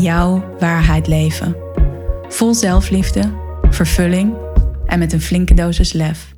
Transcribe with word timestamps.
jouw 0.00 0.56
waarheid 0.58 1.06
leven. 1.06 1.56
Vol 2.28 2.54
zelfliefde, 2.54 3.32
vervulling 3.70 4.36
en 4.86 4.98
met 4.98 5.12
een 5.12 5.20
flinke 5.20 5.54
dosis 5.54 5.92
lef. 5.92 6.34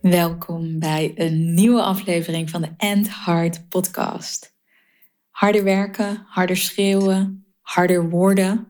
Welkom 0.00 0.78
bij 0.78 1.12
een 1.14 1.54
nieuwe 1.54 1.82
aflevering 1.82 2.50
van 2.50 2.60
de 2.60 2.70
End 2.76 3.08
Hard 3.08 3.68
podcast. 3.68 4.54
Harder 5.30 5.64
werken, 5.64 6.24
harder 6.26 6.56
schreeuwen, 6.56 7.46
harder 7.60 8.08
worden. 8.10 8.66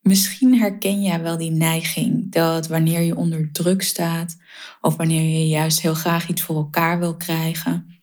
Misschien 0.00 0.58
herken 0.58 1.02
jij 1.02 1.22
wel 1.22 1.38
die 1.38 1.50
neiging 1.50 2.32
dat 2.32 2.68
wanneer 2.68 3.00
je 3.00 3.16
onder 3.16 3.52
druk 3.52 3.82
staat 3.82 4.36
of 4.80 4.96
wanneer 4.96 5.38
je 5.38 5.48
juist 5.48 5.80
heel 5.80 5.94
graag 5.94 6.28
iets 6.28 6.42
voor 6.42 6.56
elkaar 6.56 6.98
wil 6.98 7.16
krijgen, 7.16 7.94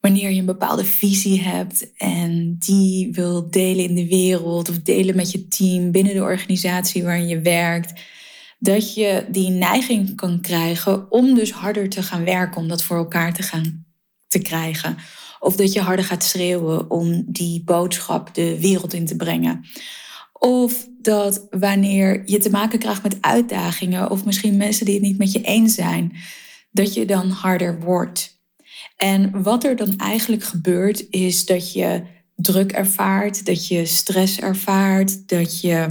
wanneer 0.00 0.30
je 0.30 0.38
een 0.38 0.46
bepaalde 0.46 0.84
visie 0.84 1.40
hebt 1.40 1.94
en 1.96 2.56
die 2.58 3.12
wil 3.12 3.50
delen 3.50 3.84
in 3.84 3.94
de 3.94 4.08
wereld 4.08 4.68
of 4.68 4.78
delen 4.78 5.16
met 5.16 5.30
je 5.30 5.48
team 5.48 5.90
binnen 5.90 6.14
de 6.14 6.22
organisatie 6.22 7.02
waarin 7.02 7.28
je 7.28 7.40
werkt, 7.40 8.00
dat 8.58 8.94
je 8.94 9.26
die 9.30 9.50
neiging 9.50 10.16
kan 10.16 10.40
krijgen 10.40 11.10
om 11.10 11.34
dus 11.34 11.52
harder 11.52 11.88
te 11.88 12.02
gaan 12.02 12.24
werken, 12.24 12.60
om 12.60 12.68
dat 12.68 12.82
voor 12.82 12.96
elkaar 12.96 13.34
te 13.34 13.42
gaan 13.42 13.84
te 14.28 14.38
krijgen. 14.38 14.96
Of 15.38 15.56
dat 15.56 15.72
je 15.72 15.80
harder 15.80 16.04
gaat 16.04 16.24
schreeuwen 16.24 16.90
om 16.90 17.24
die 17.26 17.64
boodschap 17.64 18.34
de 18.34 18.60
wereld 18.60 18.92
in 18.92 19.06
te 19.06 19.16
brengen. 19.16 19.64
Of 20.32 20.86
dat 21.06 21.46
wanneer 21.50 22.22
je 22.24 22.38
te 22.38 22.50
maken 22.50 22.78
krijgt 22.78 23.02
met 23.02 23.16
uitdagingen 23.20 24.10
of 24.10 24.24
misschien 24.24 24.56
mensen 24.56 24.84
die 24.84 24.94
het 24.94 25.02
niet 25.02 25.18
met 25.18 25.32
je 25.32 25.40
eens 25.40 25.74
zijn, 25.74 26.16
dat 26.70 26.94
je 26.94 27.04
dan 27.04 27.30
harder 27.30 27.80
wordt. 27.80 28.40
En 28.96 29.42
wat 29.42 29.64
er 29.64 29.76
dan 29.76 29.96
eigenlijk 29.96 30.44
gebeurt 30.44 31.06
is 31.10 31.46
dat 31.46 31.72
je 31.72 32.02
druk 32.34 32.72
ervaart, 32.72 33.46
dat 33.46 33.68
je 33.68 33.86
stress 33.86 34.40
ervaart, 34.40 35.28
dat 35.28 35.60
je 35.60 35.86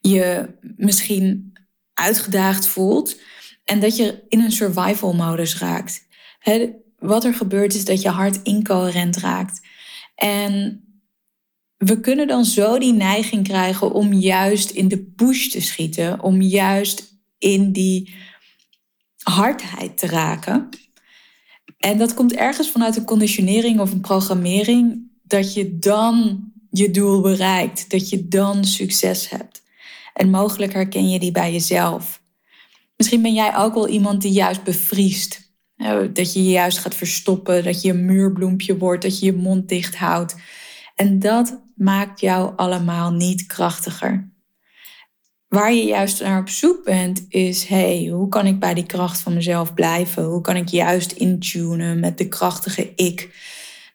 je 0.00 0.48
misschien 0.76 1.52
uitgedaagd 1.94 2.66
voelt 2.66 3.20
en 3.64 3.80
dat 3.80 3.96
je 3.96 4.24
in 4.28 4.40
een 4.40 4.52
survival 4.52 5.14
modus 5.14 5.58
raakt. 5.58 6.06
wat 6.98 7.24
er 7.24 7.34
gebeurt 7.34 7.74
is 7.74 7.84
dat 7.84 8.02
je 8.02 8.08
hart 8.08 8.42
incoherent 8.42 9.16
raakt. 9.16 9.60
En 10.14 10.84
we 11.84 12.00
kunnen 12.00 12.26
dan 12.26 12.44
zo 12.44 12.78
die 12.78 12.92
neiging 12.92 13.44
krijgen 13.44 13.92
om 13.92 14.12
juist 14.12 14.70
in 14.70 14.88
de 14.88 14.98
push 14.98 15.48
te 15.48 15.60
schieten, 15.60 16.22
om 16.22 16.42
juist 16.42 17.20
in 17.38 17.72
die 17.72 18.14
hardheid 19.22 19.98
te 19.98 20.06
raken. 20.06 20.68
En 21.78 21.98
dat 21.98 22.14
komt 22.14 22.32
ergens 22.32 22.70
vanuit 22.70 22.96
een 22.96 23.04
conditionering 23.04 23.80
of 23.80 23.92
een 23.92 24.00
programmering, 24.00 25.10
dat 25.22 25.54
je 25.54 25.78
dan 25.78 26.44
je 26.70 26.90
doel 26.90 27.20
bereikt, 27.20 27.90
dat 27.90 28.08
je 28.08 28.28
dan 28.28 28.64
succes 28.64 29.28
hebt. 29.28 29.62
En 30.14 30.30
mogelijk 30.30 30.72
herken 30.72 31.10
je 31.10 31.18
die 31.18 31.32
bij 31.32 31.52
jezelf. 31.52 32.22
Misschien 32.96 33.22
ben 33.22 33.34
jij 33.34 33.56
ook 33.56 33.74
wel 33.74 33.88
iemand 33.88 34.22
die 34.22 34.32
juist 34.32 34.62
bevriest. 34.62 35.50
Dat 36.12 36.32
je 36.32 36.44
je 36.44 36.50
juist 36.50 36.78
gaat 36.78 36.94
verstoppen, 36.94 37.64
dat 37.64 37.82
je 37.82 37.90
een 37.90 38.04
muurbloempje 38.04 38.78
wordt, 38.78 39.02
dat 39.02 39.18
je 39.18 39.26
je 39.26 39.32
mond 39.32 39.68
dicht 39.68 39.96
houdt. 39.96 40.36
En 40.94 41.18
dat 41.18 41.61
maakt 41.74 42.20
jou 42.20 42.52
allemaal 42.56 43.12
niet 43.12 43.46
krachtiger. 43.46 44.30
Waar 45.48 45.72
je 45.72 45.84
juist 45.84 46.22
naar 46.22 46.40
op 46.40 46.48
zoek 46.48 46.84
bent, 46.84 47.24
is: 47.28 47.64
hey, 47.64 48.08
hoe 48.12 48.28
kan 48.28 48.46
ik 48.46 48.58
bij 48.58 48.74
die 48.74 48.86
kracht 48.86 49.20
van 49.20 49.34
mezelf 49.34 49.74
blijven? 49.74 50.24
Hoe 50.24 50.40
kan 50.40 50.56
ik 50.56 50.68
juist 50.68 51.12
intunen 51.12 52.00
met 52.00 52.18
de 52.18 52.28
krachtige 52.28 52.92
ik, 52.94 53.36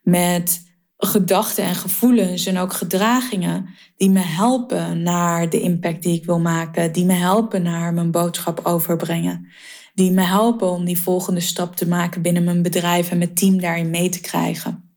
met 0.01 0.65
gedachten 0.97 1.63
en 1.63 1.75
gevoelens 1.75 2.45
en 2.45 2.57
ook 2.57 2.73
gedragingen 2.73 3.69
die 3.97 4.09
me 4.09 4.19
helpen 4.19 5.03
naar 5.03 5.49
de 5.49 5.61
impact 5.61 6.03
die 6.03 6.15
ik 6.15 6.25
wil 6.25 6.39
maken, 6.39 6.91
die 6.91 7.05
me 7.05 7.13
helpen 7.13 7.61
naar 7.61 7.93
mijn 7.93 8.11
boodschap 8.11 8.59
overbrengen, 8.63 9.47
die 9.93 10.11
me 10.11 10.21
helpen 10.21 10.69
om 10.69 10.85
die 10.85 10.99
volgende 10.99 11.39
stap 11.39 11.75
te 11.75 11.87
maken 11.87 12.21
binnen 12.21 12.43
mijn 12.43 12.61
bedrijf 12.61 13.11
en 13.11 13.17
mijn 13.17 13.33
team 13.33 13.59
daarin 13.59 13.89
mee 13.89 14.09
te 14.09 14.21
krijgen. 14.21 14.91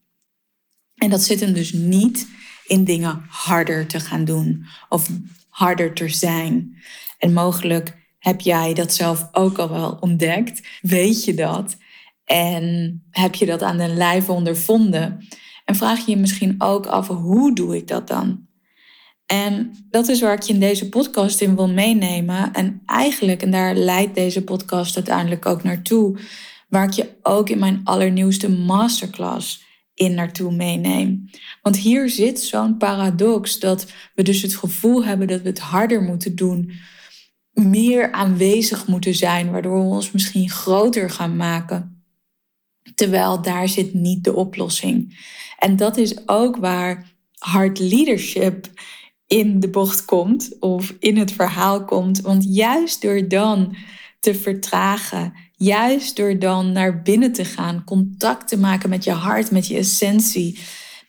En 0.95 1.11
dat 1.11 1.23
zit 1.23 1.41
hem 1.41 1.53
dus 1.53 1.73
niet 1.73 2.29
in 2.71 2.85
dingen 2.85 3.25
harder 3.29 3.87
te 3.87 4.01
gaan 4.01 4.25
doen 4.25 4.67
of 4.89 5.09
harder 5.49 5.95
te 5.95 6.09
zijn. 6.09 6.77
En 7.19 7.33
mogelijk 7.33 7.97
heb 8.19 8.41
jij 8.41 8.75
dat 8.75 8.95
zelf 8.95 9.29
ook 9.33 9.59
al 9.59 9.71
wel 9.71 9.97
ontdekt, 10.01 10.69
weet 10.81 11.25
je 11.25 11.35
dat 11.35 11.77
en 12.25 13.03
heb 13.11 13.35
je 13.35 13.47
dat 13.47 13.63
aan 13.63 13.79
de 13.79 13.89
lijve 13.89 14.33
ondervonden. 14.33 15.29
En 15.65 15.75
vraag 15.75 16.05
je 16.07 16.11
je 16.11 16.17
misschien 16.17 16.55
ook 16.59 16.87
af, 16.87 17.09
hoe 17.09 17.55
doe 17.55 17.77
ik 17.77 17.89
dat 17.89 18.09
dan? 18.09 18.47
En 19.27 19.73
dat 19.91 20.09
is 20.09 20.21
waar 20.21 20.35
ik 20.35 20.43
je 20.43 20.53
in 20.53 20.61
deze 20.61 20.89
podcast 20.89 21.41
in 21.41 21.57
wil 21.57 21.69
meenemen. 21.69 22.53
En 22.53 22.83
eigenlijk, 22.87 23.43
en 23.43 23.51
daar 23.51 23.75
leidt 23.75 24.15
deze 24.15 24.45
podcast 24.45 24.97
uiteindelijk 24.97 25.47
ook 25.47 25.63
naartoe, 25.63 26.19
waar 26.69 26.85
ik 26.85 26.93
je 26.93 27.17
ook 27.23 27.49
in 27.49 27.59
mijn 27.59 27.81
allernieuwste 27.85 28.51
masterclass 28.51 29.69
in 30.01 30.15
naartoe 30.15 30.53
meeneem. 30.53 31.31
Want 31.63 31.77
hier 31.77 32.11
zit 32.11 32.41
zo'n 32.41 32.77
paradox 32.77 33.59
dat 33.59 33.93
we 34.15 34.23
dus 34.23 34.43
het 34.43 34.57
gevoel 34.57 35.05
hebben 35.05 35.27
dat 35.27 35.41
we 35.41 35.49
het 35.49 35.59
harder 35.59 36.03
moeten 36.03 36.37
doen, 36.37 36.73
meer 37.53 38.13
aanwezig 38.13 38.87
moeten 38.87 39.15
zijn, 39.15 39.51
waardoor 39.51 39.79
we 39.79 39.95
ons 39.95 40.11
misschien 40.11 40.51
groter 40.51 41.11
gaan 41.11 41.37
maken. 41.37 42.05
Terwijl 42.95 43.43
daar 43.43 43.69
zit 43.69 43.95
niet 43.95 44.25
de 44.25 44.35
oplossing. 44.35 45.27
En 45.59 45.77
dat 45.77 45.97
is 45.97 46.29
ook 46.29 46.57
waar 46.57 47.11
hard 47.39 47.79
leadership 47.79 48.71
in 49.27 49.61
de 49.61 49.69
bocht 49.69 50.05
komt 50.05 50.57
of 50.61 50.95
in 50.99 51.17
het 51.17 51.33
verhaal 51.33 51.85
komt. 51.85 52.21
Want 52.21 52.45
juist 52.49 53.03
door 53.03 53.29
dan 53.29 53.77
te 54.21 54.35
vertragen, 54.35 55.35
Juist 55.63 56.17
door 56.17 56.39
dan 56.39 56.73
naar 56.73 57.03
binnen 57.03 57.33
te 57.33 57.45
gaan, 57.45 57.85
contact 57.85 58.49
te 58.49 58.59
maken 58.59 58.89
met 58.89 59.05
je 59.05 59.11
hart, 59.11 59.51
met 59.51 59.67
je 59.67 59.77
essentie, 59.77 60.59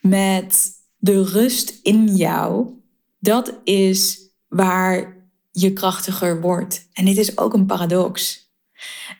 met 0.00 0.70
de 0.96 1.24
rust 1.24 1.78
in 1.82 2.16
jou, 2.16 2.70
dat 3.18 3.60
is 3.64 4.30
waar 4.48 5.16
je 5.50 5.72
krachtiger 5.72 6.40
wordt. 6.40 6.88
En 6.92 7.04
dit 7.04 7.16
is 7.16 7.38
ook 7.38 7.54
een 7.54 7.66
paradox. 7.66 8.46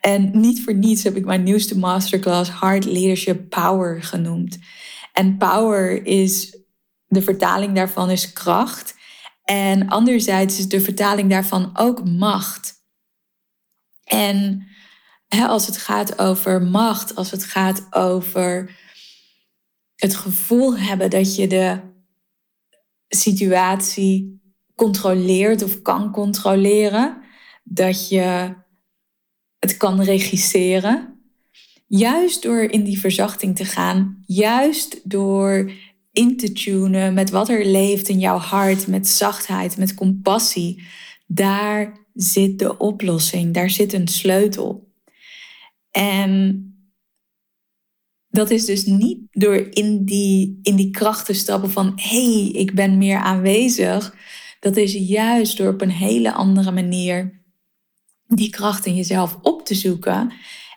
En 0.00 0.40
niet 0.40 0.64
voor 0.64 0.74
niets 0.74 1.02
heb 1.02 1.16
ik 1.16 1.24
mijn 1.24 1.42
nieuwste 1.42 1.78
masterclass 1.78 2.50
Hard 2.50 2.84
Leadership 2.84 3.48
Power 3.48 4.02
genoemd. 4.02 4.58
En 5.12 5.36
power 5.36 6.06
is, 6.06 6.56
de 7.06 7.22
vertaling 7.22 7.74
daarvan 7.74 8.10
is 8.10 8.32
kracht. 8.32 8.94
En 9.44 9.88
anderzijds 9.88 10.58
is 10.58 10.68
de 10.68 10.80
vertaling 10.80 11.30
daarvan 11.30 11.70
ook 11.74 12.08
macht. 12.08 12.74
En 14.04 14.66
als 15.40 15.66
het 15.66 15.76
gaat 15.76 16.18
over 16.18 16.62
macht, 16.62 17.14
als 17.14 17.30
het 17.30 17.44
gaat 17.44 17.86
over 17.90 18.76
het 19.96 20.14
gevoel 20.14 20.78
hebben 20.78 21.10
dat 21.10 21.36
je 21.36 21.46
de 21.46 21.80
situatie 23.08 24.40
controleert 24.74 25.62
of 25.62 25.82
kan 25.82 26.12
controleren, 26.12 27.22
dat 27.64 28.08
je 28.08 28.54
het 29.58 29.76
kan 29.76 30.02
regisseren. 30.02 31.20
Juist 31.86 32.42
door 32.42 32.62
in 32.62 32.84
die 32.84 32.98
verzachting 32.98 33.56
te 33.56 33.64
gaan, 33.64 34.22
juist 34.26 35.10
door 35.10 35.72
in 36.12 36.36
te 36.36 36.52
tunen 36.52 37.14
met 37.14 37.30
wat 37.30 37.48
er 37.48 37.64
leeft 37.64 38.08
in 38.08 38.18
jouw 38.18 38.38
hart, 38.38 38.86
met 38.86 39.08
zachtheid, 39.08 39.76
met 39.76 39.94
compassie, 39.94 40.82
daar 41.26 42.06
zit 42.14 42.58
de 42.58 42.78
oplossing, 42.78 43.54
daar 43.54 43.70
zit 43.70 43.92
een 43.92 44.08
sleutel. 44.08 44.91
En 45.92 46.66
dat 48.28 48.50
is 48.50 48.64
dus 48.64 48.84
niet 48.84 49.18
door 49.30 49.56
in 49.70 50.04
die, 50.04 50.58
in 50.62 50.76
die 50.76 50.90
kracht 50.90 51.26
te 51.26 51.32
stappen 51.32 51.70
van 51.70 51.92
hé, 51.96 52.34
hey, 52.34 52.48
ik 52.48 52.74
ben 52.74 52.98
meer 52.98 53.18
aanwezig. 53.18 54.14
Dat 54.60 54.76
is 54.76 54.92
juist 54.92 55.56
door 55.56 55.72
op 55.72 55.80
een 55.80 55.90
hele 55.90 56.32
andere 56.32 56.70
manier 56.70 57.42
die 58.26 58.50
kracht 58.50 58.86
in 58.86 58.94
jezelf 58.94 59.38
op 59.42 59.66
te 59.66 59.74
zoeken 59.74 60.32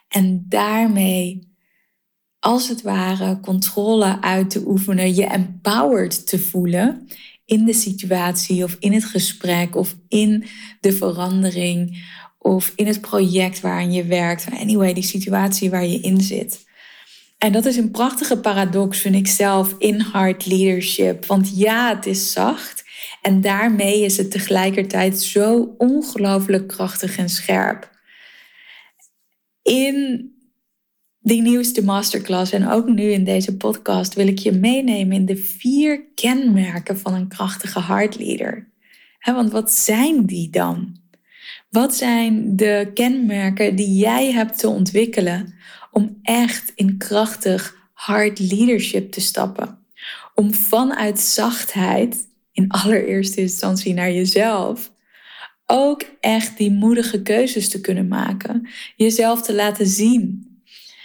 En 0.07 0.45
daarmee, 0.50 1.53
als 2.39 2.67
het 2.67 2.81
ware, 2.81 3.39
controle 3.39 4.21
uit 4.21 4.50
te 4.50 4.63
oefenen, 4.67 5.15
je 5.15 5.25
empowered 5.25 6.27
te 6.27 6.39
voelen 6.39 7.07
in 7.45 7.65
de 7.65 7.73
situatie 7.73 8.63
of 8.63 8.75
in 8.79 8.94
het 8.94 9.06
gesprek 9.06 9.75
of 9.75 9.95
in 10.07 10.45
de 10.79 10.94
verandering 10.94 12.03
of 12.45 12.71
in 12.75 12.88
het 12.88 13.01
project 13.01 13.62
waarin 13.62 13.92
je 13.92 14.03
werkt. 14.03 14.47
Anyway, 14.59 14.94
die 14.94 15.03
situatie 15.03 15.69
waar 15.69 15.86
je 15.86 16.00
in 16.00 16.21
zit. 16.21 16.65
En 17.38 17.51
dat 17.51 17.65
is 17.65 17.77
een 17.77 17.92
prachtige 17.92 18.39
paradox, 18.39 19.00
vind 19.00 19.15
ik 19.15 19.27
zelf, 19.27 19.75
in 19.77 20.00
hard 20.00 20.45
leadership. 20.45 21.25
Want 21.25 21.57
ja, 21.57 21.95
het 21.95 22.06
is 22.06 22.31
zacht. 22.31 22.83
En 23.21 23.42
daarmee 23.42 24.01
is 24.01 24.18
het 24.18 24.31
tegelijkertijd 24.31 25.19
zo 25.19 25.75
ongelooflijk 25.77 26.68
krachtig 26.68 27.18
en 27.18 27.30
scherp. 27.30 27.89
In 29.62 30.30
die 31.19 31.41
nieuwste 31.41 31.83
masterclass 31.83 32.51
en 32.51 32.68
ook 32.68 32.88
nu 32.88 33.12
in 33.12 33.24
deze 33.24 33.57
podcast 33.57 34.13
wil 34.13 34.27
ik 34.27 34.39
je 34.39 34.51
meenemen 34.51 35.15
in 35.15 35.25
de 35.25 35.38
vier 35.38 36.06
kenmerken 36.15 37.00
van 37.00 37.13
een 37.13 37.27
krachtige 37.27 37.80
hard 37.80 38.19
leader. 38.19 38.71
want 39.24 39.51
wat 39.51 39.71
zijn 39.71 40.25
die 40.25 40.50
dan? 40.50 41.03
Wat 41.75 41.95
zijn 41.95 42.56
de 42.56 42.92
kenmerken 42.94 43.75
die 43.75 43.95
jij 43.95 44.31
hebt 44.31 44.60
te 44.60 44.68
ontwikkelen 44.68 45.54
om 45.92 46.19
echt 46.22 46.72
in 46.75 46.98
krachtig 46.98 47.89
hard 47.94 48.39
leadership 48.39 49.12
te 49.12 49.22
stappen? 49.22 49.77
Om 50.36 50.54
vanuit 50.54 51.19
zachtheid, 51.19 52.27
in 52.51 52.69
allereerste 52.69 53.42
instantie 53.42 53.94
naar 53.94 54.12
jezelf, 54.12 54.92
ook 55.66 56.04
echt 56.19 56.57
die 56.57 56.72
moedige 56.72 57.22
keuzes 57.22 57.69
te 57.69 57.81
kunnen 57.81 58.07
maken. 58.07 58.68
Jezelf 58.95 59.42
te 59.42 59.54
laten 59.54 59.88
zien. 59.88 60.48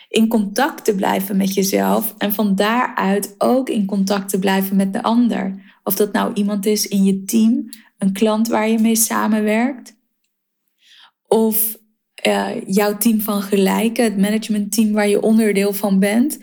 In 0.09 0.29
contact 0.29 0.85
te 0.85 0.95
blijven 0.95 1.37
met 1.37 1.55
jezelf 1.55 2.15
en 2.19 2.33
van 2.33 2.55
daaruit 2.55 3.35
ook 3.39 3.69
in 3.69 3.87
contact 3.87 4.29
te 4.29 4.39
blijven 4.39 4.77
met 4.77 4.93
de 4.93 5.03
ander. 5.03 5.63
Of 5.85 5.95
dat 5.95 6.13
nou 6.13 6.35
iemand 6.35 6.67
is 6.67 6.89
in 6.89 7.05
je 7.05 7.25
team, 7.25 7.69
een 7.99 8.13
klant 8.13 8.49
waar 8.49 8.69
je 8.69 8.79
mee 8.79 8.97
samenwerkt, 8.97 9.99
of 11.31 11.79
uh, 12.27 12.49
jouw 12.67 12.97
team 12.97 13.21
van 13.21 13.43
gelijken, 13.43 14.05
het 14.05 14.19
managementteam 14.19 14.93
waar 14.93 15.09
je 15.09 15.23
onderdeel 15.23 15.73
van 15.73 15.99
bent. 15.99 16.38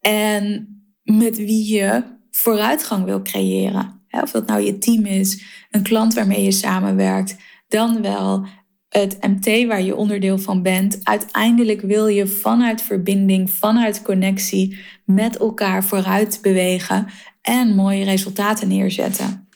En 0.00 0.68
met 1.02 1.36
wie 1.36 1.74
je 1.74 2.02
vooruitgang 2.30 3.04
wil 3.04 3.22
creëren. 3.22 4.02
Of 4.10 4.30
dat 4.30 4.46
nou 4.46 4.60
je 4.60 4.78
team 4.78 5.04
is, 5.04 5.44
een 5.70 5.82
klant 5.82 6.14
waarmee 6.14 6.42
je 6.42 6.52
samenwerkt, 6.52 7.36
dan 7.68 8.02
wel 8.02 8.46
het 8.88 9.18
MT 9.20 9.66
waar 9.66 9.82
je 9.82 9.96
onderdeel 9.96 10.38
van 10.38 10.62
bent. 10.62 10.98
Uiteindelijk 11.02 11.80
wil 11.80 12.06
je 12.06 12.26
vanuit 12.26 12.82
verbinding, 12.82 13.50
vanuit 13.50 14.02
connectie 14.02 14.78
met 15.04 15.36
elkaar 15.36 15.84
vooruit 15.84 16.38
bewegen 16.42 17.06
en 17.42 17.74
mooie 17.74 18.04
resultaten 18.04 18.68
neerzetten. 18.68 19.48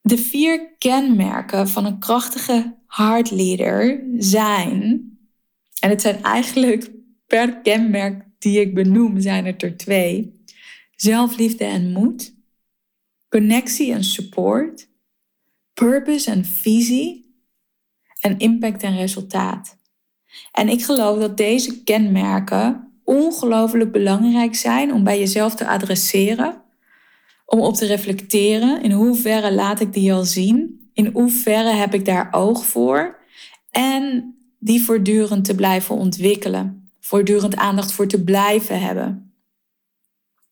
De 0.00 0.18
vier 0.18 0.74
kenmerken 0.78 1.68
van 1.68 1.84
een 1.84 1.98
krachtige 1.98 2.81
hard 2.92 3.30
leader 3.30 4.04
zijn, 4.18 5.10
en 5.80 5.90
het 5.90 6.00
zijn 6.00 6.22
eigenlijk 6.22 6.90
per 7.26 7.60
kenmerk 7.60 8.24
die 8.38 8.60
ik 8.60 8.74
benoem, 8.74 9.20
zijn 9.20 9.46
het 9.46 9.62
er 9.62 9.76
twee. 9.76 10.42
Zelfliefde 10.96 11.64
en 11.64 11.92
moed, 11.92 12.34
connectie 13.28 13.92
en 13.92 14.04
support, 14.04 14.88
purpose 15.72 16.30
en 16.30 16.44
visie 16.44 17.36
en 18.20 18.38
impact 18.38 18.82
en 18.82 18.96
resultaat. 18.96 19.76
En 20.52 20.68
ik 20.68 20.84
geloof 20.84 21.18
dat 21.18 21.36
deze 21.36 21.82
kenmerken 21.82 22.92
ongelooflijk 23.04 23.92
belangrijk 23.92 24.54
zijn 24.54 24.92
om 24.92 25.04
bij 25.04 25.18
jezelf 25.18 25.54
te 25.54 25.66
adresseren, 25.66 26.62
om 27.46 27.60
op 27.60 27.74
te 27.74 27.86
reflecteren 27.86 28.82
in 28.82 28.92
hoeverre 28.92 29.52
laat 29.52 29.80
ik 29.80 29.92
die 29.92 30.12
al 30.12 30.24
zien 30.24 30.81
in 30.94 31.10
hoeverre 31.12 31.72
heb 31.72 31.94
ik 31.94 32.04
daar 32.04 32.28
oog 32.30 32.66
voor? 32.66 33.18
En 33.70 34.34
die 34.58 34.82
voortdurend 34.82 35.44
te 35.44 35.54
blijven 35.54 35.94
ontwikkelen. 35.94 36.90
Voortdurend 37.00 37.56
aandacht 37.56 37.92
voor 37.92 38.06
te 38.06 38.24
blijven 38.24 38.80
hebben. 38.80 39.34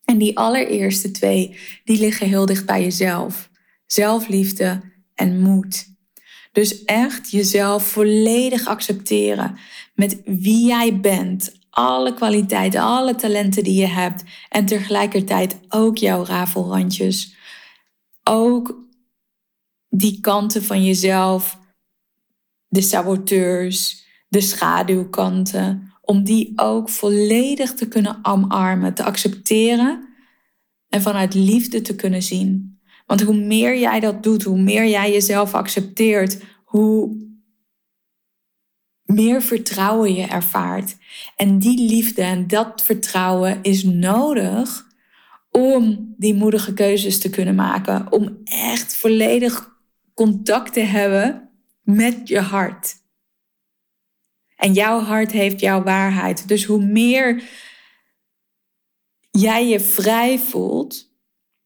En 0.04 0.18
die 0.18 0.38
allereerste 0.38 1.10
twee, 1.10 1.58
die 1.84 1.98
liggen 1.98 2.28
heel 2.28 2.46
dicht 2.46 2.66
bij 2.66 2.82
jezelf. 2.82 3.50
Zelfliefde 3.86 4.80
en 5.14 5.40
moed. 5.40 5.88
Dus 6.52 6.84
echt 6.84 7.30
jezelf 7.30 7.86
volledig 7.86 8.66
accepteren 8.66 9.58
met 9.94 10.20
wie 10.24 10.66
jij 10.66 11.00
bent. 11.00 11.58
Alle 11.70 12.14
kwaliteiten, 12.14 12.80
alle 12.80 13.14
talenten 13.14 13.64
die 13.64 13.80
je 13.80 13.86
hebt. 13.86 14.22
En 14.48 14.66
tegelijkertijd 14.66 15.58
ook 15.68 15.98
jouw 15.98 16.24
rafelrandjes. 16.24 17.34
Ook 18.24 18.88
die 19.90 20.20
kanten 20.20 20.62
van 20.62 20.84
jezelf, 20.84 21.58
de 22.68 22.80
saboteurs, 22.80 24.06
de 24.28 24.40
schaduwkanten, 24.40 25.92
om 26.00 26.24
die 26.24 26.52
ook 26.56 26.88
volledig 26.88 27.74
te 27.74 27.88
kunnen 27.88 28.18
omarmen, 28.22 28.94
te 28.94 29.04
accepteren 29.04 30.08
en 30.88 31.02
vanuit 31.02 31.34
liefde 31.34 31.80
te 31.80 31.94
kunnen 31.94 32.22
zien. 32.22 32.80
Want 33.06 33.22
hoe 33.22 33.36
meer 33.36 33.78
jij 33.78 34.00
dat 34.00 34.22
doet, 34.22 34.42
hoe 34.42 34.60
meer 34.60 34.86
jij 34.86 35.12
jezelf 35.12 35.54
accepteert, 35.54 36.42
hoe 36.64 37.28
meer 39.04 39.42
vertrouwen 39.42 40.14
je 40.14 40.26
ervaart. 40.26 40.96
En 41.36 41.58
die 41.58 41.88
liefde 41.88 42.22
en 42.22 42.46
dat 42.46 42.82
vertrouwen 42.82 43.58
is 43.62 43.84
nodig 43.84 44.86
om 45.50 46.14
die 46.16 46.34
moedige 46.34 46.72
keuzes 46.72 47.18
te 47.18 47.30
kunnen 47.30 47.54
maken. 47.54 48.12
Om 48.12 48.38
echt 48.44 48.96
volledig 48.96 49.69
contact 50.20 50.72
te 50.72 50.80
hebben 50.80 51.50
met 51.82 52.28
je 52.28 52.40
hart. 52.40 52.94
En 54.56 54.72
jouw 54.72 55.00
hart 55.00 55.32
heeft 55.32 55.60
jouw 55.60 55.82
waarheid. 55.82 56.48
Dus 56.48 56.64
hoe 56.64 56.84
meer 56.84 57.42
jij 59.30 59.68
je 59.68 59.80
vrij 59.80 60.38
voelt 60.38 61.10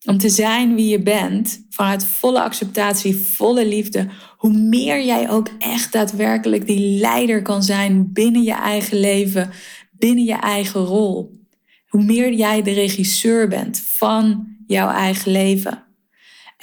om 0.04 0.18
te 0.18 0.28
zijn 0.28 0.74
wie 0.74 0.88
je 0.88 1.02
bent, 1.02 1.66
vanuit 1.70 2.04
volle 2.04 2.42
acceptatie, 2.42 3.16
volle 3.16 3.66
liefde, 3.66 4.08
hoe 4.36 4.52
meer 4.52 5.04
jij 5.04 5.30
ook 5.30 5.48
echt 5.58 5.92
daadwerkelijk 5.92 6.66
die 6.66 7.00
leider 7.00 7.42
kan 7.42 7.62
zijn 7.62 8.12
binnen 8.12 8.42
je 8.42 8.54
eigen 8.54 9.00
leven, 9.00 9.50
binnen 9.92 10.24
je 10.24 10.38
eigen 10.38 10.80
rol. 10.80 11.40
Hoe 11.88 12.02
meer 12.02 12.32
jij 12.32 12.62
de 12.62 12.72
regisseur 12.72 13.48
bent 13.48 13.78
van 13.78 14.48
jouw 14.66 14.88
eigen 14.88 15.32
leven. 15.32 15.83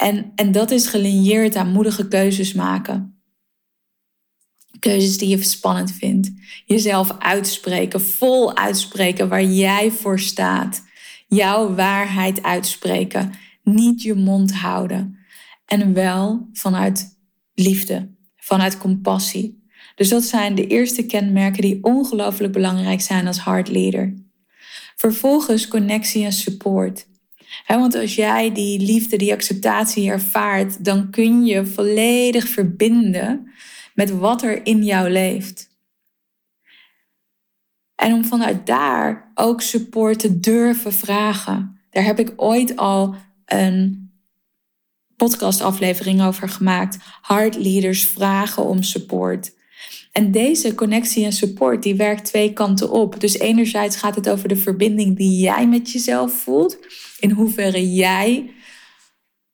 En, 0.02 0.32
en 0.34 0.52
dat 0.52 0.70
is 0.70 0.86
gelineerd 0.86 1.56
aan 1.56 1.72
moedige 1.72 2.08
keuzes 2.08 2.52
maken. 2.52 3.22
Keuzes 4.78 5.18
die 5.18 5.28
je 5.28 5.42
spannend 5.42 5.92
vindt. 5.92 6.30
Jezelf 6.66 7.16
uitspreken, 7.18 8.00
vol 8.00 8.56
uitspreken 8.56 9.28
waar 9.28 9.44
jij 9.44 9.90
voor 9.90 10.20
staat. 10.20 10.82
Jouw 11.28 11.74
waarheid 11.74 12.42
uitspreken. 12.42 13.32
Niet 13.62 14.02
je 14.02 14.14
mond 14.14 14.54
houden. 14.54 15.18
En 15.66 15.94
wel 15.94 16.48
vanuit 16.52 17.18
liefde, 17.54 18.14
vanuit 18.36 18.78
compassie. 18.78 19.64
Dus 19.94 20.08
dat 20.08 20.22
zijn 20.22 20.54
de 20.54 20.66
eerste 20.66 21.06
kenmerken 21.06 21.62
die 21.62 21.84
ongelooflijk 21.84 22.52
belangrijk 22.52 23.00
zijn 23.00 23.26
als 23.26 23.38
hard 23.38 23.68
leader. 23.68 24.14
Vervolgens 24.96 25.68
connectie 25.68 26.24
en 26.24 26.32
support 26.32 27.06
want 27.66 27.94
als 27.94 28.14
jij 28.14 28.52
die 28.52 28.80
liefde, 28.80 29.16
die 29.16 29.32
acceptatie 29.32 30.10
ervaart, 30.10 30.84
dan 30.84 31.10
kun 31.10 31.44
je 31.44 31.66
volledig 31.66 32.48
verbinden 32.48 33.52
met 33.94 34.10
wat 34.10 34.42
er 34.42 34.66
in 34.66 34.84
jou 34.84 35.10
leeft. 35.10 35.70
En 37.94 38.12
om 38.12 38.24
vanuit 38.24 38.66
daar 38.66 39.32
ook 39.34 39.60
support 39.60 40.18
te 40.18 40.40
durven 40.40 40.92
vragen. 40.92 41.80
Daar 41.90 42.04
heb 42.04 42.18
ik 42.18 42.32
ooit 42.36 42.76
al 42.76 43.14
een 43.44 44.10
podcastaflevering 45.16 46.22
over 46.22 46.48
gemaakt. 46.48 46.98
Hard 47.20 47.56
leaders 47.56 48.04
vragen 48.04 48.64
om 48.64 48.82
support. 48.82 49.52
En 50.12 50.30
deze 50.30 50.74
connectie 50.74 51.24
en 51.24 51.32
support 51.32 51.82
die 51.82 51.94
werkt 51.94 52.24
twee 52.24 52.52
kanten 52.52 52.90
op. 52.90 53.20
Dus 53.20 53.38
enerzijds 53.38 53.96
gaat 53.96 54.14
het 54.14 54.28
over 54.28 54.48
de 54.48 54.56
verbinding 54.56 55.16
die 55.16 55.40
jij 55.40 55.68
met 55.68 55.90
jezelf 55.90 56.32
voelt 56.32 56.78
in 57.20 57.30
hoeverre 57.30 57.92
jij 57.92 58.50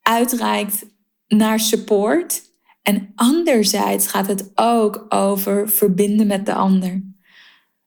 uitreikt 0.03 0.87
naar 1.27 1.61
support. 1.61 2.43
En 2.83 3.13
anderzijds 3.15 4.07
gaat 4.07 4.27
het 4.27 4.51
ook 4.55 5.07
over 5.09 5.69
verbinden 5.69 6.27
met 6.27 6.47
de 6.47 6.55
ander. 6.55 7.03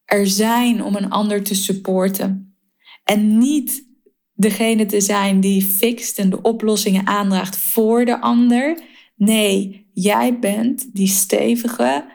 Er 0.06 0.28
zijn 0.28 0.84
om 0.84 0.96
een 0.96 1.10
ander 1.10 1.44
te 1.44 1.56
supporten. 1.56 2.56
En 3.04 3.38
niet 3.38 3.90
degene 4.34 4.86
te 4.86 5.02
zijn 5.02 5.40
die 5.40 5.66
fixt 5.66 6.20
en 6.20 6.30
de 6.30 6.42
oplossingen 6.42 7.08
aandraagt 7.08 7.58
voor 7.58 8.06
de 8.06 8.22
ander. 8.22 8.82
Nee, 9.16 9.90
jij 9.94 10.40
bent 10.40 10.96
die 10.96 11.08
stevige, 11.08 12.06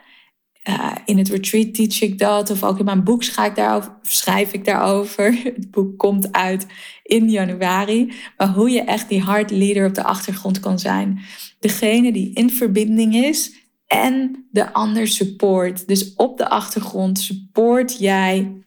uh, 0.69 0.91
in 1.05 1.17
het 1.17 1.29
retreat 1.29 1.73
teach 1.73 2.01
ik 2.01 2.19
dat. 2.19 2.49
Of 2.49 2.63
ook 2.63 2.79
in 2.79 2.85
mijn 2.85 3.03
boek 3.03 3.25
ga 3.25 3.45
ik 3.45 3.89
schrijf 4.01 4.53
ik 4.53 4.65
daarover. 4.65 5.33
Het 5.43 5.71
boek 5.71 5.97
komt 5.97 6.31
uit 6.31 6.65
in 7.03 7.29
januari. 7.29 8.13
Maar 8.37 8.47
hoe 8.47 8.69
je 8.69 8.81
echt 8.81 9.09
die 9.09 9.21
hard 9.21 9.51
leader 9.51 9.87
op 9.87 9.93
de 9.93 10.03
achtergrond 10.03 10.59
kan 10.59 10.79
zijn. 10.79 11.19
Degene 11.59 12.11
die 12.11 12.33
in 12.33 12.49
verbinding 12.49 13.15
is 13.15 13.65
en 13.87 14.45
de 14.51 14.73
ander 14.73 15.07
support. 15.07 15.87
Dus 15.87 16.13
op 16.15 16.37
de 16.37 16.49
achtergrond 16.49 17.19
support 17.19 17.99
jij 17.99 18.61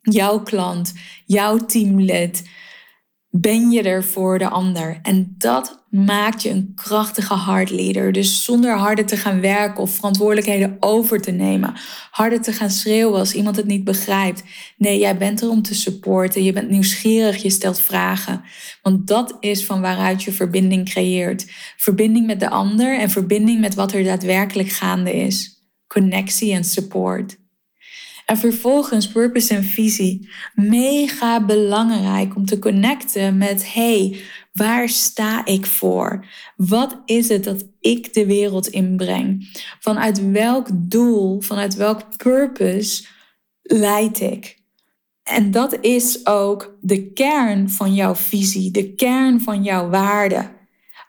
jouw 0.00 0.42
klant, 0.42 0.92
jouw 1.26 1.56
teamlid 1.56 2.50
ben 3.30 3.70
je 3.70 3.82
er 3.82 4.04
voor 4.04 4.38
de 4.38 4.48
ander. 4.48 4.98
En 5.02 5.34
dat 5.38 5.81
maakt 5.92 6.42
je 6.42 6.50
een 6.50 6.72
krachtige 6.74 7.34
hardleader. 7.34 8.12
Dus 8.12 8.44
zonder 8.44 8.76
harder 8.76 9.06
te 9.06 9.16
gaan 9.16 9.40
werken 9.40 9.82
of 9.82 9.94
verantwoordelijkheden 9.94 10.76
over 10.80 11.20
te 11.20 11.30
nemen. 11.30 11.74
Harder 12.10 12.40
te 12.40 12.52
gaan 12.52 12.70
schreeuwen 12.70 13.18
als 13.18 13.34
iemand 13.34 13.56
het 13.56 13.66
niet 13.66 13.84
begrijpt. 13.84 14.42
Nee, 14.76 14.98
jij 14.98 15.16
bent 15.16 15.40
er 15.40 15.48
om 15.48 15.62
te 15.62 15.74
supporten. 15.74 16.42
Je 16.42 16.52
bent 16.52 16.70
nieuwsgierig, 16.70 17.42
je 17.42 17.50
stelt 17.50 17.80
vragen. 17.80 18.42
Want 18.82 19.06
dat 19.06 19.36
is 19.40 19.64
van 19.64 19.80
waaruit 19.80 20.22
je 20.22 20.32
verbinding 20.32 20.84
creëert. 20.84 21.46
Verbinding 21.76 22.26
met 22.26 22.40
de 22.40 22.50
ander 22.50 22.98
en 22.98 23.10
verbinding 23.10 23.60
met 23.60 23.74
wat 23.74 23.92
er 23.92 24.04
daadwerkelijk 24.04 24.68
gaande 24.68 25.12
is. 25.12 25.66
Connectie 25.86 26.52
en 26.52 26.64
support. 26.64 27.41
En 28.26 28.36
vervolgens 28.36 29.08
purpose 29.08 29.54
en 29.54 29.64
visie. 29.64 30.28
Mega 30.54 31.44
belangrijk 31.44 32.36
om 32.36 32.46
te 32.46 32.58
connecten 32.58 33.38
met 33.38 33.72
hey, 33.72 34.20
waar 34.52 34.88
sta 34.88 35.44
ik 35.44 35.66
voor? 35.66 36.26
Wat 36.56 37.02
is 37.04 37.28
het 37.28 37.44
dat 37.44 37.64
ik 37.80 38.14
de 38.14 38.26
wereld 38.26 38.66
inbreng? 38.66 39.50
Vanuit 39.80 40.30
welk 40.30 40.68
doel, 40.72 41.40
vanuit 41.40 41.74
welk 41.74 42.16
purpose 42.16 43.04
leid 43.62 44.20
ik? 44.20 44.60
En 45.22 45.50
dat 45.50 45.78
is 45.80 46.26
ook 46.26 46.76
de 46.80 47.12
kern 47.12 47.70
van 47.70 47.94
jouw 47.94 48.14
visie, 48.14 48.70
de 48.70 48.94
kern 48.94 49.40
van 49.40 49.62
jouw 49.62 49.88
waarde. 49.88 50.50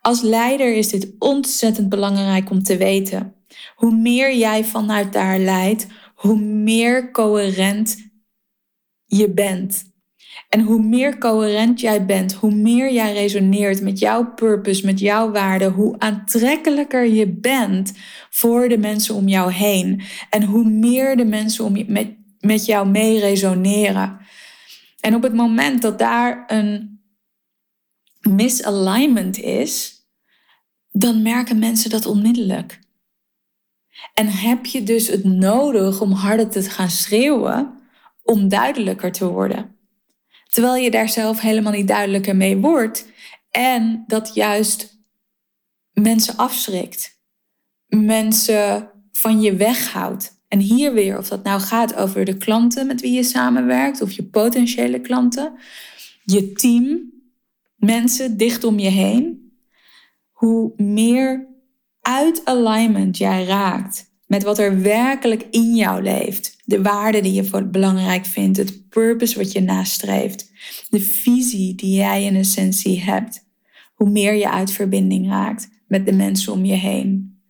Als 0.01 0.21
leider 0.21 0.75
is 0.75 0.89
dit 0.89 1.15
ontzettend 1.19 1.89
belangrijk 1.89 2.49
om 2.49 2.63
te 2.63 2.77
weten. 2.77 3.35
Hoe 3.75 3.95
meer 3.95 4.35
jij 4.35 4.63
vanuit 4.63 5.13
daar 5.13 5.39
leidt, 5.39 5.87
hoe 6.23 6.39
meer 6.39 7.11
coherent 7.11 7.97
je 9.05 9.29
bent. 9.29 9.91
En 10.49 10.59
hoe 10.59 10.81
meer 10.81 11.17
coherent 11.17 11.79
jij 11.79 12.05
bent, 12.05 12.33
hoe 12.33 12.53
meer 12.53 12.93
jij 12.93 13.13
resoneert 13.13 13.81
met 13.81 13.99
jouw 13.99 14.33
purpose, 14.33 14.85
met 14.85 14.99
jouw 14.99 15.31
waarde, 15.31 15.69
hoe 15.69 15.99
aantrekkelijker 15.99 17.05
je 17.07 17.27
bent 17.27 17.93
voor 18.29 18.69
de 18.69 18.77
mensen 18.77 19.15
om 19.15 19.27
jou 19.27 19.51
heen. 19.51 20.01
En 20.29 20.43
hoe 20.43 20.69
meer 20.69 21.15
de 21.15 21.25
mensen 21.25 21.65
om 21.65 21.75
je, 21.75 21.85
met, 21.87 22.15
met 22.39 22.65
jou 22.65 22.87
mee 22.87 23.19
resoneren. 23.19 24.19
En 24.99 25.15
op 25.15 25.23
het 25.23 25.33
moment 25.33 25.81
dat 25.81 25.99
daar 25.99 26.43
een 26.47 27.01
misalignment 28.21 29.39
is, 29.39 30.01
dan 30.91 31.21
merken 31.21 31.59
mensen 31.59 31.89
dat 31.89 32.05
onmiddellijk. 32.05 32.79
En 34.13 34.27
heb 34.27 34.65
je 34.65 34.83
dus 34.83 35.07
het 35.07 35.23
nodig 35.23 36.01
om 36.01 36.11
harder 36.11 36.49
te 36.49 36.61
gaan 36.61 36.89
schreeuwen 36.89 37.81
om 38.23 38.47
duidelijker 38.47 39.11
te 39.11 39.27
worden. 39.27 39.75
Terwijl 40.49 40.75
je 40.75 40.91
daar 40.91 41.09
zelf 41.09 41.39
helemaal 41.39 41.71
niet 41.71 41.87
duidelijker 41.87 42.35
mee 42.35 42.57
wordt 42.57 43.07
en 43.49 44.03
dat 44.07 44.33
juist 44.33 45.01
mensen 45.91 46.37
afschrikt, 46.37 47.21
mensen 47.87 48.91
van 49.11 49.41
je 49.41 49.55
weghoudt. 49.55 50.41
En 50.47 50.59
hier 50.59 50.93
weer, 50.93 51.17
of 51.17 51.27
dat 51.27 51.43
nou 51.43 51.61
gaat 51.61 51.95
over 51.95 52.25
de 52.25 52.37
klanten 52.37 52.87
met 52.87 53.01
wie 53.01 53.11
je 53.11 53.23
samenwerkt 53.23 54.01
of 54.01 54.11
je 54.11 54.23
potentiële 54.23 54.99
klanten, 54.99 55.53
je 56.23 56.51
team, 56.51 57.11
mensen 57.75 58.37
dicht 58.37 58.63
om 58.63 58.79
je 58.79 58.89
heen. 58.89 59.51
Hoe 60.31 60.73
meer 60.75 61.52
uit 62.03 62.41
alignment 62.45 63.17
jij 63.17 63.45
raakt 63.45 64.11
met 64.27 64.43
wat 64.43 64.59
er 64.59 64.81
werkelijk 64.81 65.47
in 65.51 65.75
jou 65.75 66.01
leeft, 66.01 66.57
de 66.65 66.81
waarde 66.81 67.21
die 67.21 67.33
je 67.33 67.63
belangrijk 67.63 68.25
vindt, 68.25 68.57
het 68.57 68.89
purpose 68.89 69.37
wat 69.37 69.51
je 69.51 69.61
nastreeft, 69.61 70.51
de 70.89 70.99
visie 70.99 71.75
die 71.75 71.95
jij 71.95 72.23
in 72.23 72.35
essentie 72.35 73.01
hebt, 73.01 73.45
hoe 73.93 74.09
meer 74.09 74.33
je 74.33 74.49
uit 74.49 74.71
verbinding 74.71 75.27
raakt 75.27 75.69
met 75.87 76.05
de 76.05 76.13
mensen 76.13 76.53
om 76.53 76.65
je 76.65 76.73
heen. 76.73 77.41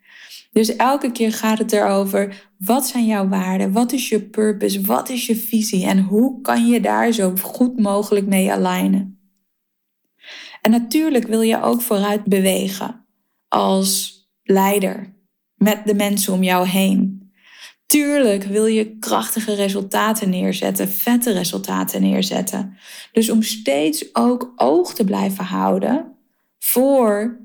Dus 0.51 0.75
elke 0.75 1.11
keer 1.11 1.33
gaat 1.33 1.57
het 1.57 1.71
erover, 1.71 2.49
wat 2.57 2.87
zijn 2.87 3.05
jouw 3.05 3.27
waarden, 3.27 3.71
wat 3.71 3.91
is 3.91 4.09
je 4.09 4.21
purpose, 4.21 4.81
wat 4.81 5.09
is 5.09 5.25
je 5.25 5.35
visie? 5.35 5.85
En 5.85 5.99
hoe 5.99 6.41
kan 6.41 6.67
je 6.67 6.81
daar 6.81 7.11
zo 7.11 7.35
goed 7.41 7.79
mogelijk 7.79 8.25
mee 8.25 8.51
alignen. 8.51 9.19
En 10.61 10.71
natuurlijk 10.71 11.27
wil 11.27 11.41
je 11.41 11.61
ook 11.61 11.81
vooruit 11.81 12.23
bewegen 12.23 13.05
als 13.47 14.22
leider 14.43 15.13
met 15.55 15.85
de 15.85 15.95
mensen 15.95 16.33
om 16.33 16.43
jou 16.43 16.67
heen. 16.67 17.31
Tuurlijk 17.85 18.43
wil 18.43 18.65
je 18.65 18.97
krachtige 18.97 19.53
resultaten 19.53 20.29
neerzetten, 20.29 20.89
vette 20.89 21.31
resultaten 21.31 22.01
neerzetten. 22.01 22.77
Dus 23.11 23.29
om 23.29 23.41
steeds 23.41 24.15
ook 24.15 24.53
oog 24.55 24.93
te 24.93 25.03
blijven 25.03 25.45
houden 25.45 26.17
voor 26.59 27.41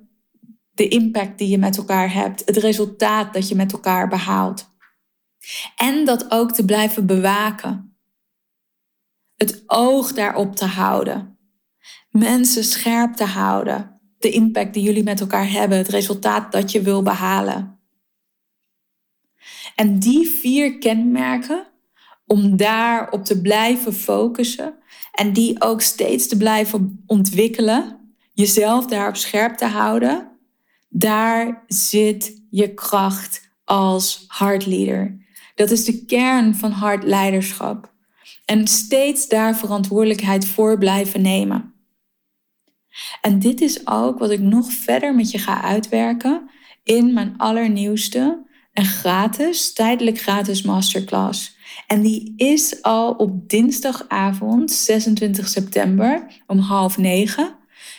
de 0.70 0.88
impact 0.88 1.38
die 1.38 1.48
je 1.48 1.58
met 1.58 1.76
elkaar 1.76 2.12
hebt, 2.12 2.42
het 2.44 2.56
resultaat 2.56 3.34
dat 3.34 3.48
je 3.48 3.54
met 3.54 3.72
elkaar 3.72 4.08
behaalt. 4.08 4.70
En 5.76 6.04
dat 6.04 6.30
ook 6.30 6.52
te 6.52 6.64
blijven 6.64 7.06
bewaken. 7.06 7.96
Het 9.36 9.62
oog 9.66 10.12
daarop 10.12 10.56
te 10.56 10.64
houden. 10.64 11.38
Mensen 12.10 12.64
scherp 12.64 13.14
te 13.14 13.24
houden 13.24 13.97
de 14.18 14.30
impact 14.30 14.74
die 14.74 14.82
jullie 14.82 15.02
met 15.02 15.20
elkaar 15.20 15.50
hebben, 15.50 15.78
het 15.78 15.88
resultaat 15.88 16.52
dat 16.52 16.72
je 16.72 16.82
wil 16.82 17.02
behalen. 17.02 17.78
En 19.74 19.98
die 19.98 20.28
vier 20.28 20.78
kenmerken, 20.78 21.66
om 22.26 22.56
daarop 22.56 23.24
te 23.24 23.40
blijven 23.40 23.94
focussen 23.94 24.74
en 25.12 25.32
die 25.32 25.62
ook 25.62 25.80
steeds 25.80 26.28
te 26.28 26.36
blijven 26.36 27.02
ontwikkelen, 27.06 28.14
jezelf 28.32 28.86
daarop 28.86 29.16
scherp 29.16 29.56
te 29.56 29.64
houden, 29.64 30.28
daar 30.88 31.64
zit 31.66 32.42
je 32.50 32.74
kracht 32.74 33.50
als 33.64 34.24
hardleader. 34.26 35.26
Dat 35.54 35.70
is 35.70 35.84
de 35.84 36.04
kern 36.04 36.54
van 36.54 36.70
hard 36.70 37.04
leiderschap. 37.04 37.92
En 38.44 38.66
steeds 38.66 39.28
daar 39.28 39.56
verantwoordelijkheid 39.56 40.46
voor 40.46 40.78
blijven 40.78 41.22
nemen. 41.22 41.74
En 43.20 43.38
dit 43.38 43.60
is 43.60 43.86
ook 43.86 44.18
wat 44.18 44.30
ik 44.30 44.40
nog 44.40 44.72
verder 44.72 45.14
met 45.14 45.30
je 45.30 45.38
ga 45.38 45.62
uitwerken 45.62 46.50
in 46.82 47.12
mijn 47.12 47.34
allernieuwste 47.36 48.46
en 48.72 48.84
gratis, 48.84 49.72
tijdelijk 49.72 50.20
gratis 50.20 50.62
masterclass. 50.62 51.56
En 51.86 52.02
die 52.02 52.32
is 52.36 52.82
al 52.82 53.12
op 53.12 53.48
dinsdagavond 53.48 54.70
26 54.70 55.48
september 55.48 56.26
om 56.46 56.58
half 56.58 56.98
negen. 56.98 57.56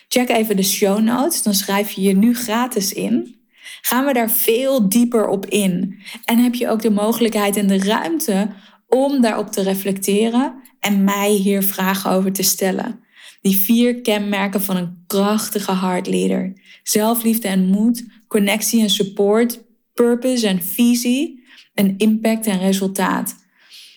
Check 0.08 0.30
even 0.30 0.56
de 0.56 0.64
show 0.64 1.00
notes, 1.00 1.44
dan 1.44 1.54
schrijf 1.54 1.92
je 1.92 2.02
je 2.02 2.16
nu 2.16 2.36
gratis 2.36 2.94
in. 2.94 3.40
Gaan 3.82 4.06
we 4.06 4.14
daar 4.14 4.32
veel 4.32 4.90
dieper 4.90 5.28
op 5.28 5.46
in. 5.46 6.00
En 6.26 6.38
heb 6.38 6.56
je 6.56 6.70
ook 6.70 6.82
de 6.82 6.92
mogelijkheid 6.92 7.56
en 7.56 7.68
de 7.68 7.80
ruimte 7.80 8.48
om 8.88 9.22
daarop 9.22 9.52
te 9.52 9.62
reflecteren 9.62 10.54
en 10.80 11.04
mij 11.04 11.32
hier 11.32 11.64
vragen 11.64 12.12
over 12.12 12.32
te 12.32 12.44
stellen. 12.44 13.04
Die 13.42 13.58
vier 13.58 14.02
kenmerken 14.02 14.62
van 14.62 14.78
een 14.78 15.04
krachtige 15.08 15.72
hardleader. 15.72 16.54
Zelfliefde 16.84 17.48
en 17.48 17.66
moed, 17.66 18.06
connectie 18.28 18.82
en 18.82 18.90
support, 18.90 19.64
purpose 19.94 20.48
en 20.48 20.62
visie 20.62 21.44
en 21.74 21.98
impact 21.98 22.46
en 22.46 22.60
resultaat. 22.60 23.36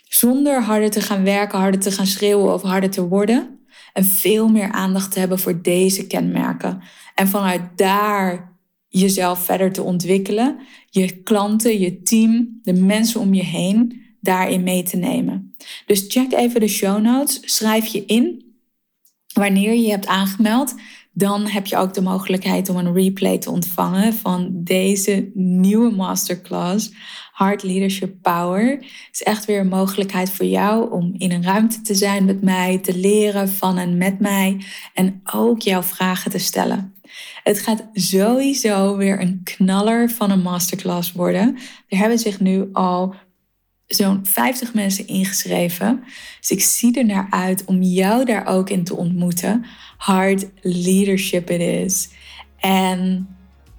Zonder 0.09 0.63
harder 0.63 0.91
te 0.91 1.01
gaan 1.01 1.25
werken, 1.25 1.59
harder 1.59 1.81
te 1.81 1.91
gaan 1.91 2.07
schreeuwen 2.07 2.55
of 2.55 2.63
harder 2.63 2.91
te 2.91 3.09
worden. 3.09 3.59
En 3.93 4.05
veel 4.05 4.49
meer 4.49 4.71
aandacht 4.73 5.13
te 5.13 5.19
hebben 5.19 5.39
voor 5.39 5.63
deze 5.63 6.07
kenmerken. 6.07 6.83
En 7.15 7.29
vanuit 7.29 7.63
daar 7.77 8.57
jezelf 8.89 9.45
verder 9.45 9.73
te 9.73 9.83
ontwikkelen. 9.83 10.59
Je 10.91 11.23
klanten, 11.23 11.81
je 11.81 12.03
team, 12.03 12.61
de 12.63 12.73
mensen 12.73 13.21
om 13.21 13.35
je 13.35 13.45
heen 13.45 14.03
daarin 14.21 14.63
mee 14.63 14.83
te 14.83 14.97
nemen. 14.97 15.55
Dus 15.87 16.05
check 16.09 16.33
even 16.33 16.61
de 16.61 16.69
show 16.69 17.01
notes. 17.03 17.41
Schrijf 17.45 17.87
je 17.87 18.05
in 18.05 18.52
Wanneer 19.33 19.75
je 19.75 19.91
hebt 19.91 20.07
aangemeld, 20.07 20.75
dan 21.13 21.47
heb 21.47 21.67
je 21.67 21.77
ook 21.77 21.95
de 21.95 22.01
mogelijkheid 22.01 22.69
om 22.69 22.77
een 22.77 22.93
replay 22.93 23.39
te 23.39 23.51
ontvangen 23.51 24.15
van 24.15 24.51
deze 24.53 25.31
nieuwe 25.35 25.91
masterclass. 25.95 26.93
Hard 27.33 27.63
Leadership 27.63 28.15
Power. 28.23 28.71
Het 28.71 29.09
is 29.13 29.23
echt 29.23 29.45
weer 29.45 29.61
een 29.61 29.69
mogelijkheid 29.69 30.31
voor 30.31 30.47
jou 30.47 30.91
om 30.91 31.15
in 31.17 31.33
een 31.33 31.43
ruimte 31.43 31.81
te 31.81 31.95
zijn 31.95 32.25
met 32.25 32.43
mij, 32.43 32.79
te 32.79 32.97
leren 32.97 33.49
van 33.49 33.79
en 33.79 33.97
met 33.97 34.21
mij 34.21 34.65
en 34.95 35.21
ook 35.33 35.61
jouw 35.61 35.83
vragen 35.83 36.31
te 36.31 36.39
stellen. 36.39 36.95
Het 37.43 37.59
gaat 37.59 37.89
sowieso 37.93 38.97
weer 38.97 39.21
een 39.21 39.41
knaller 39.45 40.11
van 40.11 40.31
een 40.31 40.43
masterclass 40.43 41.13
worden. 41.13 41.57
Er 41.89 41.99
hebben 41.99 42.19
zich 42.19 42.41
nu 42.41 42.69
al 42.73 43.15
zo'n 43.95 44.21
50 44.23 44.75
mensen 44.75 45.07
ingeschreven. 45.07 46.05
Dus 46.41 46.51
ik 46.51 46.63
zie 46.63 46.99
er 46.99 47.07
naar 47.07 47.27
uit 47.31 47.65
om 47.65 47.83
jou 47.83 48.25
daar 48.25 48.47
ook 48.47 48.71
in 48.71 48.85
te 48.85 48.97
ontmoeten. 48.97 49.65
Hard 49.97 50.47
leadership 50.61 51.51
it 51.51 51.61
is. 51.61 52.09
En 52.59 53.29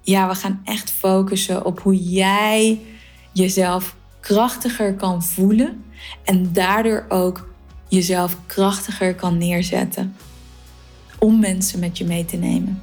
ja, 0.02 0.28
we 0.28 0.34
gaan 0.34 0.60
echt 0.64 0.90
focussen 0.90 1.64
op 1.64 1.80
hoe 1.80 2.10
jij 2.10 2.80
jezelf 3.32 3.96
krachtiger 4.20 4.94
kan 4.94 5.22
voelen 5.22 5.84
en 6.24 6.52
daardoor 6.52 7.04
ook 7.08 7.48
jezelf 7.88 8.36
krachtiger 8.46 9.14
kan 9.14 9.38
neerzetten 9.38 10.16
om 11.18 11.40
mensen 11.40 11.78
met 11.78 11.98
je 11.98 12.04
mee 12.04 12.24
te 12.24 12.36
nemen. 12.36 12.82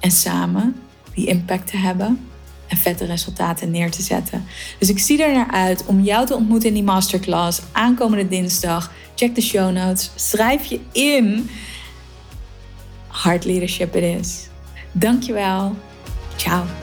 En 0.00 0.10
samen 0.10 0.76
die 1.14 1.26
impact 1.26 1.66
te 1.66 1.76
hebben 1.76 2.31
en 2.72 2.78
vette 2.78 3.04
resultaten 3.04 3.70
neer 3.70 3.90
te 3.90 4.02
zetten. 4.02 4.44
Dus 4.78 4.88
ik 4.88 4.98
zie 4.98 5.22
er 5.22 5.32
naar 5.32 5.50
uit 5.50 5.86
om 5.86 6.00
jou 6.00 6.26
te 6.26 6.34
ontmoeten 6.34 6.68
in 6.68 6.74
die 6.74 6.82
masterclass 6.82 7.60
aankomende 7.72 8.28
dinsdag. 8.28 8.92
Check 9.14 9.34
de 9.34 9.40
show 9.40 9.72
notes, 9.72 10.10
schrijf 10.14 10.64
je 10.64 10.80
in. 10.92 11.50
Hard 13.06 13.44
leadership 13.44 13.96
it 13.96 14.20
is. 14.20 14.48
Dankjewel. 14.92 15.76
Ciao. 16.36 16.81